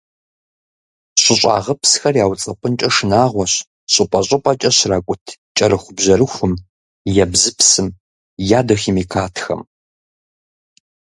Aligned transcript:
ЩӀыщӀагъыпсхэр 1.21 2.15
яуцӀэпӀынкӀэ 2.23 2.89
шынагъуэщ 2.95 3.53
щӀыпӀэ-щӀыпӀэкӀэ 3.93 4.69
щракӀут 4.77 5.25
кӀэрыхубжьэрыхум, 5.55 6.53
ебзыпсым, 7.23 7.87
ядохимикатхэм. 8.59 9.61